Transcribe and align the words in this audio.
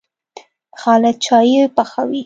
خالد 0.81 1.15
چايي 1.25 1.59
پخوي. 1.75 2.19